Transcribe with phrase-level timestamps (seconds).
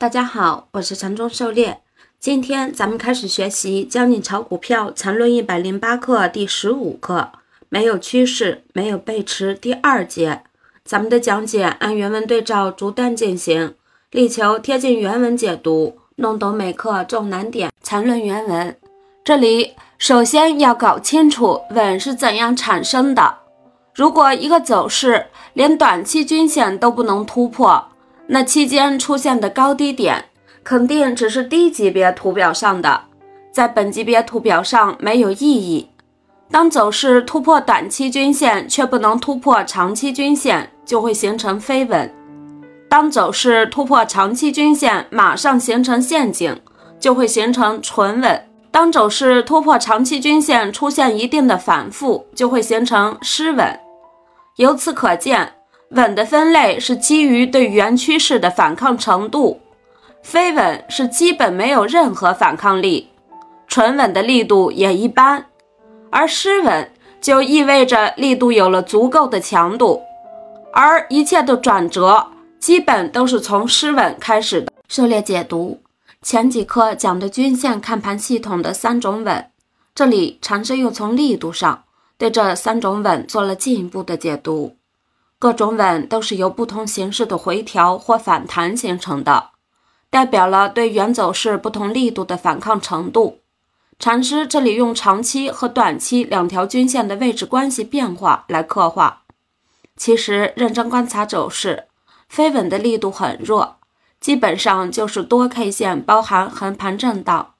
[0.00, 1.82] 大家好，我是禅中狩猎。
[2.18, 7.28] 今天咱们开始学习《教你炒股票禅论一百零八课》第十五课，
[7.68, 10.40] 没有趋势，没有背驰，第二节。
[10.86, 13.74] 咱们的讲解按原文对照逐段进行，
[14.10, 17.70] 力求贴近原文解读，弄懂每课重难点。
[17.82, 18.74] 禅论原文，
[19.22, 23.36] 这里首先要搞清楚稳是怎样产生的。
[23.94, 27.89] 如果一个走势连短期均线都不能突破，
[28.32, 30.26] 那期间出现的高低点，
[30.62, 33.00] 肯定只是低级别图表上的，
[33.50, 35.90] 在本级别图表上没有意义。
[36.48, 42.08] 当走势突破短期均线却不能突破长期均线，就会形成飞稳；
[42.88, 46.56] 当走势突破长期均线马上形成陷阱，
[47.00, 48.36] 就会形成纯稳；
[48.70, 53.76] 当走势突破长期均线出现一定的反复，就会形成失稳。
[54.54, 55.54] 由此可见。
[55.90, 59.60] 稳的分类是基于对原趋势的反抗程度，
[60.22, 63.08] 非稳是基本没有任何反抗力，
[63.66, 65.46] 纯稳的力度也一般，
[66.10, 66.88] 而失稳
[67.20, 70.00] 就意味着力度有了足够的强度，
[70.72, 72.24] 而一切的转折
[72.60, 74.72] 基本都是从失稳开始的。
[74.88, 75.80] 狩猎解读
[76.22, 79.50] 前几课讲的均线看盘系统的三种稳，
[79.92, 81.82] 这里禅师又从力度上
[82.16, 84.76] 对这三种稳做了进一步的解读。
[85.40, 89.52] 各种稳都是由不同形式的回调或反弹形成的，
[90.10, 93.38] 代表了对原走势不同力度的反抗程度。
[93.98, 99.22] 禅师这里用长期和短期两条均线的位置关系变化来刻画。
[99.96, 101.86] 其实认真观察走势，
[102.28, 103.76] 非稳的力度很弱，
[104.20, 107.54] 基本上就是多 K 线包含横盘震荡；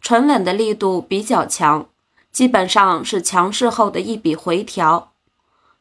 [0.00, 1.88] 纯稳的力度比较强，
[2.30, 5.10] 基本上是强势后的一笔回调。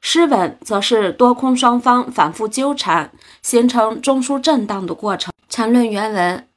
[0.08, 3.10] 失稳则是多空双方反复纠缠，
[3.42, 5.34] 形成中枢震荡的过程。
[5.50, 6.48] 缠论原文：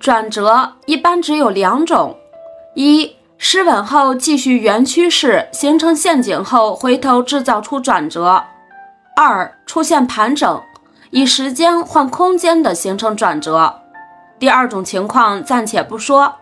[0.00, 2.16] 转折一般只有两种：
[2.74, 8.44] 一、失稳后继续原趋势，形成陷阱后回头制造出转折；
[9.14, 10.60] 二、出现盘整，
[11.10, 13.82] 以时间换空间的形成转折。
[14.40, 16.34] 第二种情况暂且不说，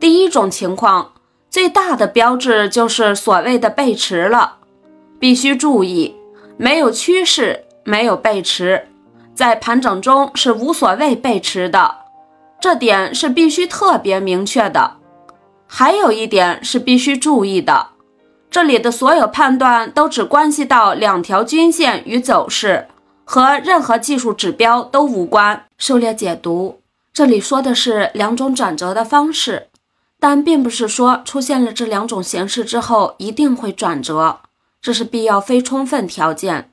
[0.00, 1.12] 第一种情况
[1.48, 4.56] 最大的标志就是所谓的背驰了。
[5.20, 6.16] 必须注意，
[6.56, 8.88] 没有趋势，没有背驰，
[9.34, 11.94] 在盘整中是无所谓背驰的，
[12.58, 14.96] 这点是必须特别明确的。
[15.66, 17.88] 还有一点是必须注意的，
[18.50, 22.88] 这里的所有判断都只关系到两条均线与走势，
[23.24, 25.66] 和任何技术指标都无关。
[25.76, 26.80] 狩猎解读，
[27.12, 29.68] 这里说的是两种转折的方式，
[30.18, 34.38] 但并不是说出现了这两种形式之后一定会转折。
[34.82, 36.72] 这是必要非充分条件。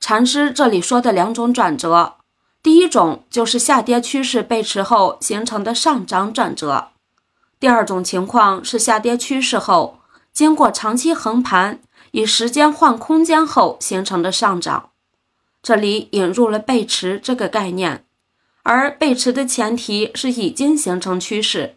[0.00, 2.14] 禅师这里说的两种转折，
[2.62, 6.92] 第一种就是下跌趋势背驰后形成的上涨转折；
[7.58, 10.00] 第二种情况是下跌趋势后
[10.32, 11.80] 经过长期横盘，
[12.12, 14.90] 以时间换空间后形成的上涨。
[15.62, 18.04] 这里引入了背驰这个概念，
[18.62, 21.76] 而背驰的前提是已经形成趋势。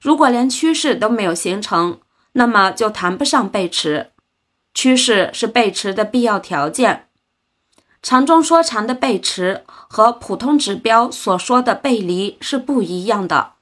[0.00, 2.00] 如果连趋势都没有形成，
[2.32, 4.10] 那么就谈不上背驰。
[4.74, 7.06] 趋势是背驰的必要条件。
[8.02, 13.52] 长中说长的背驰和普通指标所说的背离是不一样的，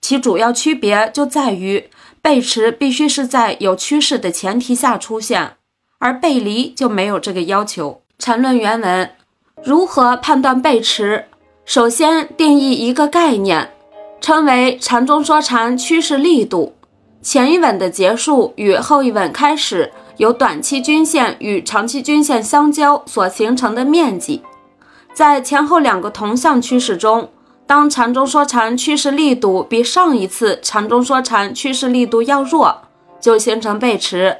[0.00, 5.56] 其主要区别就在于背驰必须是在有趋势的前提下出现，
[5.98, 8.02] 而背离就没有这个要求。
[8.20, 9.10] 缠论原文
[9.64, 11.24] 如何判断背驰？
[11.64, 13.72] 首先定义一个概念，
[14.20, 16.76] 称为长中说长趋势力度。
[17.20, 19.92] 前一稳的结束与后一稳开始。
[20.22, 24.40] 由短期均线与长期均线相交所形成的面积，
[25.12, 27.28] 在前后两个同向趋势中，
[27.66, 32.82] 当缠中说缠趋势力度比上一次缠中说缠趋势力度要弱，
[33.20, 34.38] 就形成背驰。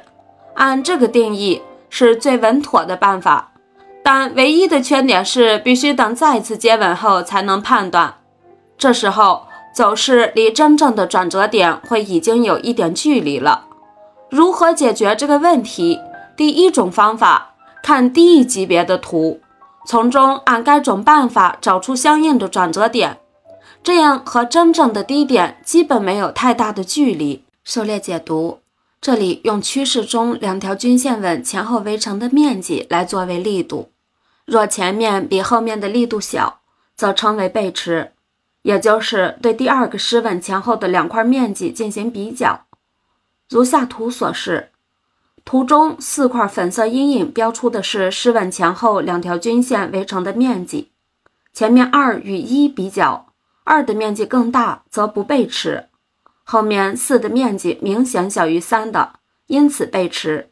[0.53, 3.51] 按这个定义是最稳妥的办法，
[4.01, 8.19] 但唯一的缺点是必须等再次接吻后才能判断，
[8.77, 13.65] 这时候走势离真正的转折点会已经有一点距离了。
[14.33, 16.01] 如何解决这个问题？
[16.35, 17.53] 第一种方法，
[17.83, 19.39] 看低一级别的图，
[19.85, 23.19] 从中按该种办法找出相应的转折点，
[23.83, 27.43] 这样和真正的低点基本没有太大的距离。
[27.63, 28.57] 狩猎解读，
[28.99, 33.91] 这里用趋势中两条均线稳前后围成的面积来作为力度，
[34.47, 36.61] 若前面比后面的力度小，
[36.95, 38.13] 则称为背驰，
[38.63, 42.62] 也就是对第二个失稳前后的两块面积进行比较。
[43.53, 44.71] 如下图所示，
[45.45, 50.89] 图中四块粉色阴影标出的是失稳前后两条均线围成的面积。
[51.53, 53.27] 前面二与一比较，
[53.63, 55.89] 二的面积更大则不背驰。
[56.43, 60.49] 后面四的面积明显小于三的，因此背驰。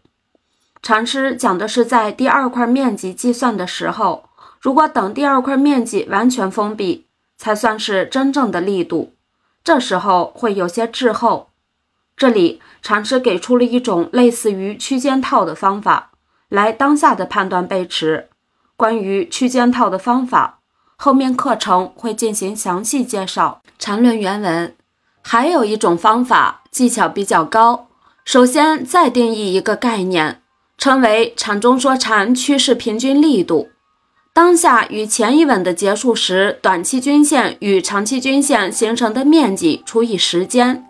[0.83, 9.15] 禅师讲的是在第二块面积计算的时候，如果等第二块面积完全封闭，才算是真正的力度。
[9.63, 11.47] 这时候会有些滞后。
[12.21, 16.11] 这里禅师给出了一种类似于区间套的方法，
[16.49, 18.29] 来当下的判断背驰。
[18.77, 20.59] 关于区间套的方法，
[20.97, 23.63] 后面课程会进行详细介绍。
[23.79, 24.75] 禅论原文。
[25.23, 27.87] 还有一种方法，技巧比较高。
[28.23, 30.43] 首先，再定义一个概念，
[30.77, 33.71] 称为禅中说禅趋势平均力度。
[34.31, 40.87] 当下与前一稳的结束时，短期均线与长期均线形成的面积除以时间。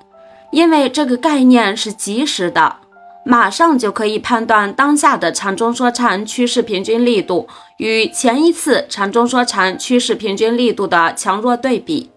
[0.51, 2.77] 因为这个概念是及时的，
[3.25, 12.11] 马上就可以判断当下的禅中说禅趋势平均力度与前一次禅中说禅趋势平均力度的强弱对比。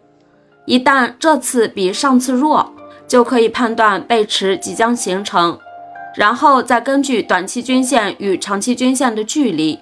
[0.67, 2.73] 一旦这次比上次弱，
[3.07, 5.59] 就可以判断背驰即将形成，
[6.17, 9.81] 然后再根据短期均线与长期均线的距离，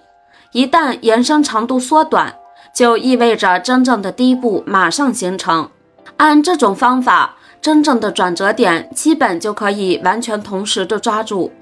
[0.50, 2.34] 一旦延伸长度缩短，
[2.75, 5.70] 就意味着真正的低部马上形成。
[6.16, 11.53] 按这种方法，真正的转折点基本就可以完全同时的抓住。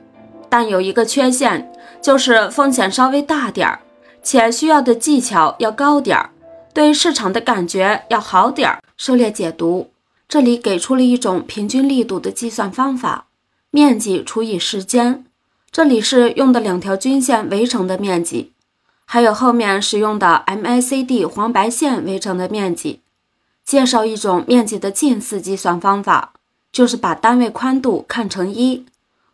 [0.48, 1.70] 但有一个缺陷，
[2.00, 3.78] 就是风险稍微大点儿，
[4.22, 6.30] 且需要的技巧要高点儿，
[6.72, 8.82] 对市场的感觉要好点儿。
[8.96, 9.90] 狩猎解读，
[10.26, 13.26] 这里给出了一种平均力度的计算方法：
[13.70, 15.24] 面积除以时间。
[15.70, 18.52] 这里是用的两条均线围成的面积，
[19.04, 23.00] 还有后面使用的 MACD 黄白线围成的面积。
[23.70, 26.32] 介绍一种面积的近似计算方法，
[26.72, 28.84] 就是把单位宽度看成一，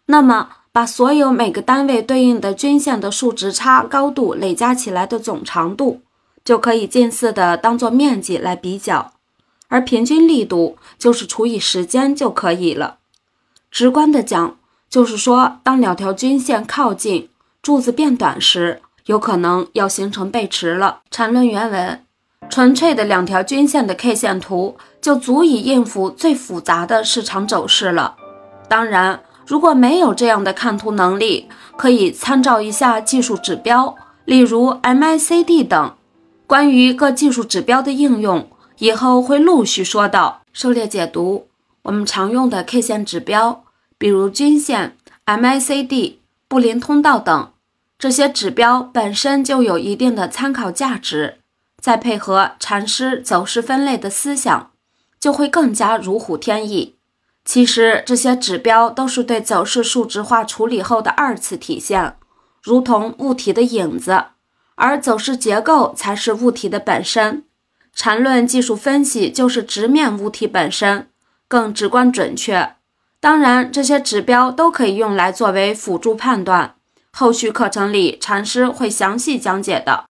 [0.05, 6.03] 那么把所有每个单位对应的均线的数值差高度累加起来的总长度，
[6.45, 9.15] 就可以近似的当做面积来比较。
[9.69, 12.99] 而平均力度就是除以时间就可以了。
[13.71, 14.59] 直观的讲，
[14.91, 17.31] 就是说，当两条均线靠近，
[17.63, 21.01] 柱子变短时，有可能要形成背驰了。
[21.11, 22.05] 缠论原文：
[22.49, 28.17] 纯粹的两条均线的 K 线图就足以应付最复杂的市场走势了。
[28.69, 33.95] 当然，如果没有这样的看图能力，可以参照一下技术指标，
[34.25, 35.95] 例如 MACD 等。
[36.47, 38.49] 关于各技术指标的应用。
[38.79, 40.43] 以后会陆续说到。
[40.53, 41.49] 狩猎解读，
[41.83, 43.65] 我们常用的 K 线指标，
[43.97, 46.17] 比如均线、MACD、
[46.47, 47.51] 布林通道等，
[47.99, 51.39] 这些指标本身就有一定的参考价值，
[51.87, 54.73] 再配合禅师走势分类的思想，
[55.21, 56.97] 就会更加如虎添翼。
[57.45, 62.17] 其实这些指标都是对走势数值化处理后的二次体现，
[62.61, 64.25] 如同物体的影子，
[64.75, 67.45] 而走势结构才是物体的本身。
[67.95, 71.09] 缠论技术分析就是直面物体本身，
[71.47, 72.75] 更直观准确。
[73.21, 76.75] 当然，这些指标都可以用来作为辅助判断。
[77.13, 80.05] 后续课程里，禅师会详细讲解的。